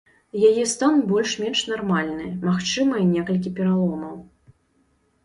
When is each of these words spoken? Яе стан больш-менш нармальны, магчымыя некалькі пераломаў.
Яе 0.49 0.61
стан 0.69 0.95
больш-менш 1.11 1.59
нармальны, 1.71 2.25
магчымыя 2.47 3.05
некалькі 3.13 3.49
пераломаў. 3.61 4.15